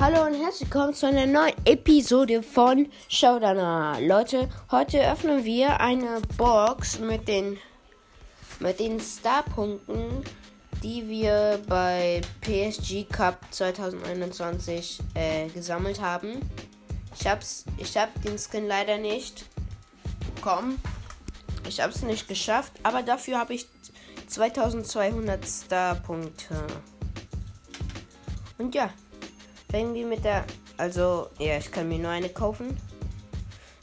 Hallo 0.00 0.26
und 0.26 0.34
herzlich 0.34 0.70
willkommen 0.70 0.94
zu 0.94 1.08
einer 1.08 1.26
neuen 1.26 1.54
Episode 1.64 2.44
von 2.44 2.88
Showdown. 3.08 4.06
Leute, 4.06 4.48
heute 4.70 5.00
öffnen 5.10 5.44
wir 5.44 5.80
eine 5.80 6.20
Box 6.36 7.00
mit 7.00 7.26
den 7.26 7.58
mit 8.60 8.78
den 8.78 9.00
Starpunkten, 9.00 10.22
die 10.84 11.08
wir 11.08 11.60
bei 11.66 12.20
PSG 12.42 13.08
Cup 13.10 13.40
2021 13.50 15.00
äh, 15.14 15.48
gesammelt 15.48 16.00
haben. 16.00 16.48
Ich 17.18 17.26
hab's, 17.26 17.64
ich 17.76 17.96
hab 17.96 18.22
den 18.22 18.38
Skin 18.38 18.68
leider 18.68 18.98
nicht 18.98 19.46
bekommen. 20.36 20.80
Ich 21.68 21.80
hab's 21.80 22.02
nicht 22.02 22.28
geschafft, 22.28 22.70
aber 22.84 23.02
dafür 23.02 23.40
habe 23.40 23.54
ich 23.54 23.66
2200 24.28 25.44
Starpunkte. 25.44 26.54
Und 28.58 28.76
ja, 28.76 28.90
fangen 29.70 29.94
wir 29.94 30.06
mit 30.06 30.24
der. 30.24 30.44
Also, 30.76 31.30
ja, 31.38 31.58
ich 31.58 31.70
kann 31.70 31.88
mir 31.88 31.98
nur 31.98 32.10
eine 32.10 32.28
kaufen. 32.28 32.76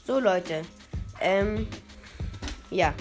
So, 0.06 0.18
Leute. 0.18 0.62
Ähm, 1.20 1.66
ja. 2.70 2.94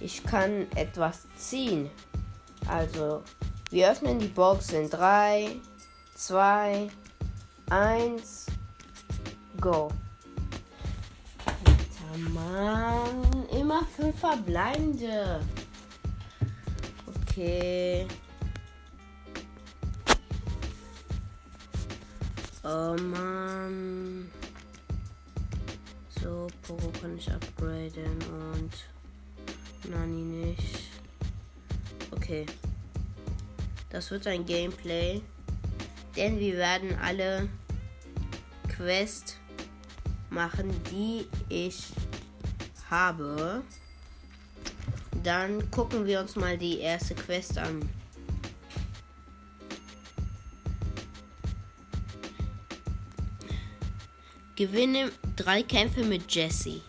Ich 0.00 0.24
kann 0.24 0.66
etwas 0.74 1.26
ziehen. 1.36 1.88
Also, 2.66 3.22
wir 3.70 3.90
öffnen 3.90 4.18
die 4.18 4.28
Box 4.28 4.72
in 4.72 4.90
3, 4.90 5.56
2, 6.14 6.90
1, 7.70 8.46
go. 9.60 9.88
Mann, 12.34 13.46
immer 13.58 13.84
fünf 13.96 14.18
verbleibende. 14.20 15.40
Okay. 17.06 18.06
Oh 22.64 22.96
Mann. 22.96 24.30
So, 26.20 26.46
Poco 26.62 26.92
kann 27.00 27.16
ich 27.18 27.28
upgraden 27.28 28.18
und 28.52 28.72
Nani 29.90 30.22
nicht. 30.22 30.88
Okay. 32.12 32.46
Das 33.90 34.10
wird 34.12 34.28
ein 34.28 34.46
Gameplay. 34.46 35.20
Denn 36.16 36.38
wir 36.38 36.56
werden 36.56 36.96
alle 37.02 37.48
Quests 38.68 39.38
machen, 40.30 40.70
die 40.90 41.26
ich 41.48 41.88
habe. 42.90 43.62
Dann 45.24 45.70
gucken 45.70 46.06
wir 46.06 46.20
uns 46.20 46.36
mal 46.36 46.56
die 46.56 46.78
erste 46.78 47.14
Quest 47.14 47.58
an. 47.58 47.88
Gewinne 54.62 55.10
drei 55.34 55.64
Kämpfe 55.64 56.04
mit 56.04 56.32
Jesse. 56.32 56.80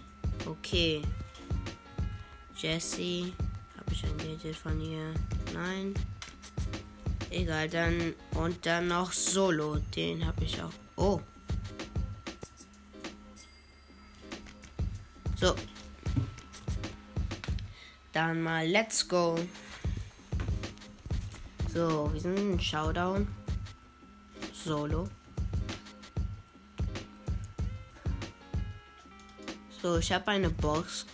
Okay. 0.46 1.02
Jesse. 2.56 3.34
Habe 3.76 3.92
ich 3.92 4.04
ein 4.04 4.16
Gadget 4.20 4.56
von 4.56 4.80
ihr? 4.80 5.12
Nein. 5.56 5.96
Egal, 7.32 7.68
dann. 7.70 8.14
Und 8.36 8.64
dann 8.64 8.90
noch 8.90 9.12
Solo. 9.12 9.78
Den 9.96 10.24
habe 10.24 10.44
ich 10.44 10.62
auch. 10.62 10.70
Oh. 10.98 11.20
So. 15.42 15.56
Dann 18.12 18.44
mal 18.44 18.68
Let's 18.68 19.08
Go. 19.08 19.40
So, 21.74 22.08
wir 22.14 22.22
sind 22.22 22.38
in 22.38 22.60
Showdown. 22.60 23.28
Solo. 24.54 25.10
So, 29.84 29.98
ich 29.98 30.14
habe 30.14 30.30
eine 30.30 30.50
Box 30.50 31.06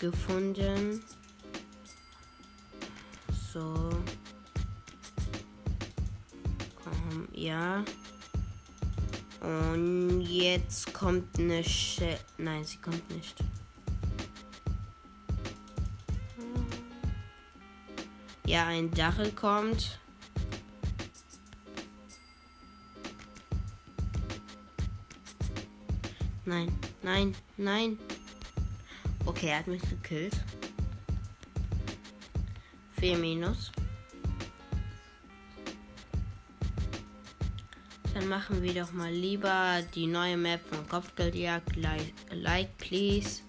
gefunden. 0.00 1.00
So. 3.52 3.88
Komm, 6.82 7.28
ja. 7.32 7.84
Und 9.40 10.22
jetzt 10.22 10.92
kommt 10.92 11.38
eine 11.38 11.62
Sch 11.62 12.02
Nein, 12.36 12.64
sie 12.64 12.78
kommt 12.78 13.08
nicht. 13.12 13.44
Ja, 18.44 18.66
ein 18.66 18.90
Dachel 18.90 19.30
kommt. 19.30 20.00
Nein, 26.44 26.76
nein, 27.02 27.34
nein. 27.56 27.98
Okay, 29.26 29.48
er 29.48 29.58
hat 29.58 29.66
mich 29.66 29.82
gekillt. 29.82 30.34
4 32.98 33.16
minus. 33.16 33.70
Dann 38.12 38.28
machen 38.28 38.62
wir 38.62 38.74
doch 38.74 38.92
mal 38.92 39.12
lieber 39.12 39.82
die 39.94 40.06
neue 40.06 40.36
Map 40.36 40.60
von 40.68 40.86
Kopfgeldjagd. 40.88 41.76
Like, 41.76 42.12
like, 42.30 42.76
please. 42.76 43.40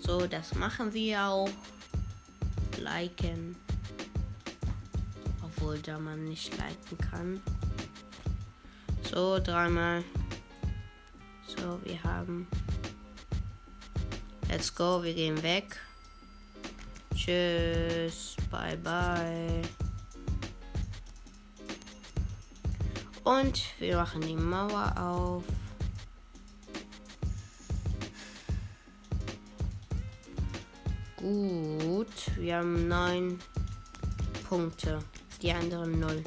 So, 0.00 0.26
das 0.26 0.54
machen 0.54 0.92
wir 0.92 1.24
auch. 1.24 1.48
Liken. 2.76 3.56
Obwohl 5.42 5.78
da 5.78 5.98
man 5.98 6.24
nicht 6.24 6.50
liken 6.58 6.98
kann. 7.10 7.40
So, 9.10 9.38
dreimal. 9.38 10.04
So, 11.48 11.80
wir 11.82 12.02
haben. 12.04 12.46
Let's 14.48 14.74
go, 14.74 15.02
wir 15.02 15.14
gehen 15.14 15.42
weg. 15.42 15.80
Tschüss, 17.14 18.36
bye 18.50 18.76
bye. 18.76 19.62
Und 23.24 23.62
wir 23.78 23.96
machen 23.96 24.20
die 24.22 24.36
Mauer 24.36 24.94
auf. 24.98 25.44
Gut, 31.16 32.08
wir 32.36 32.56
haben 32.56 32.88
neun 32.88 33.38
Punkte. 34.48 35.00
Die 35.42 35.52
anderen 35.52 35.98
null. 35.98 36.22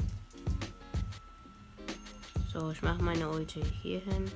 So, 2.52 2.70
ich 2.70 2.82
mache 2.82 3.02
meine 3.02 3.28
Ulti 3.28 3.62
hier 3.82 4.00
hin. 4.00 4.30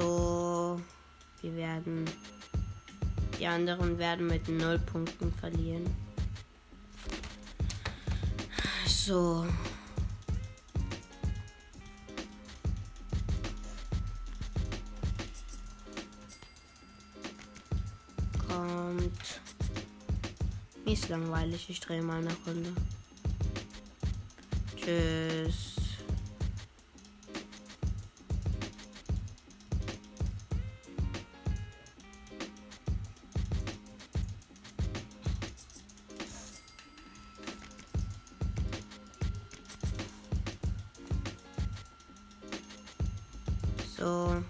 So, 0.00 0.80
wir 1.42 1.56
werden. 1.56 2.06
Die 3.38 3.46
anderen 3.46 3.98
werden 3.98 4.28
mit 4.28 4.48
null 4.48 4.78
Punkten 4.78 5.30
verlieren. 5.34 5.84
So. 8.86 9.46
Kommt. 18.48 19.40
Mir 20.84 20.92
ist 20.92 21.08
langweilig, 21.10 21.68
ich 21.68 21.80
drehe 21.80 22.02
mal 22.02 22.18
eine 22.18 22.34
Runde. 22.46 22.72
Tschüss. 24.76 25.69
So. 44.00 44.42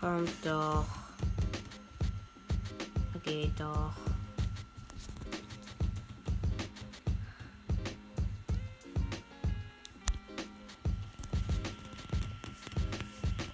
Kommt 0.00 0.30
doch. 0.44 0.86
Geht 3.24 3.58
doch. 3.58 3.92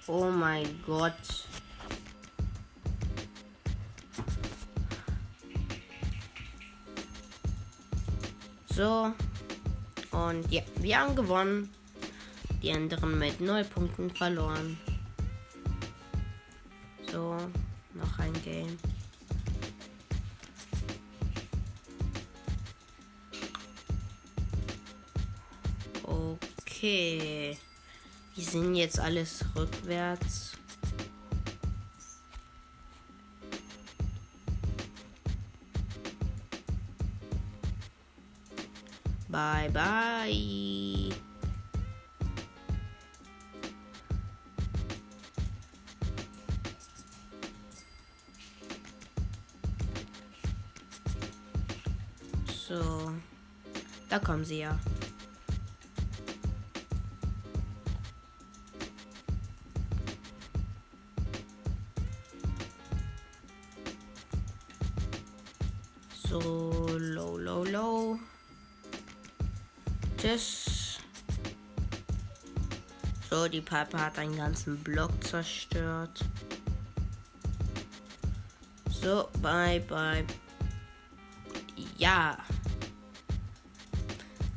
Oh 0.07 0.29
mein 0.29 0.81
Gott. 0.85 1.13
So. 8.69 9.13
Und 10.11 10.51
ja, 10.51 10.61
wir 10.77 10.99
haben 10.99 11.15
gewonnen. 11.15 11.69
Die 12.61 12.71
anderen 12.71 13.17
mit 13.17 13.41
0 13.41 13.63
Punkten 13.65 14.09
verloren. 14.09 14.77
So, 17.11 17.37
noch 17.93 18.19
ein 18.19 18.33
Game. 18.43 18.77
Okay. 26.03 27.57
Wir 28.35 28.43
sind 28.43 28.75
jetzt 28.75 28.99
alles 28.99 29.45
rückwärts. 29.55 30.53
Bye 39.29 39.69
bye. 39.69 41.09
So. 52.47 53.11
Da 54.09 54.19
kommen 54.19 54.45
sie 54.45 54.59
ja. 54.59 54.79
Tschüss. 70.23 70.99
So, 73.29 73.49
die 73.49 73.59
Piper 73.59 73.99
hat 73.99 74.17
einen 74.17 74.37
ganzen 74.37 74.81
Block 74.81 75.11
zerstört. 75.21 76.23
So, 78.89 79.27
bye, 79.41 79.81
bye. 79.81 80.25
Ja. 81.97 82.37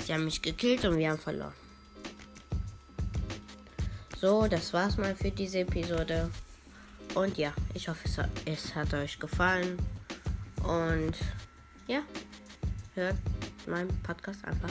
Sie 0.04 0.14
haben 0.14 0.26
mich 0.26 0.40
gekillt 0.40 0.84
und 0.84 0.98
wir 0.98 1.10
haben 1.10 1.18
verloren. 1.18 1.52
So, 4.20 4.46
das 4.46 4.72
war's 4.72 4.96
mal 4.96 5.16
für 5.16 5.32
diese 5.32 5.60
Episode. 5.60 6.30
Und 7.16 7.36
ja, 7.38 7.52
ich 7.74 7.88
hoffe, 7.88 8.02
es 8.04 8.18
hat, 8.18 8.30
es 8.44 8.72
hat 8.72 8.94
euch 8.94 9.18
gefallen. 9.18 9.76
Und 10.62 11.16
ja, 11.88 12.02
hört 12.94 13.16
meinen 13.66 14.00
Podcast 14.04 14.44
einfach 14.44 14.70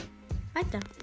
Ah. 0.58 0.95